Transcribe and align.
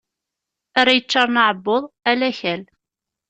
Ara 0.79 0.97
yeččaṛen 0.97 1.41
aɛebbuḍ, 1.43 1.83
ala 2.11 2.27
akal. 2.31 2.61